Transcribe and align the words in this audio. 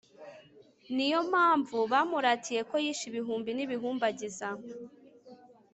Ni 0.95 1.05
yo 1.13 1.19
mpamvu 1.29 1.77
bamuratiye 1.91 2.61
ko 2.69 2.75
yishe 2.83 3.03
ibihumbi 3.11 3.51
n’ibihumbagiza, 3.53 4.47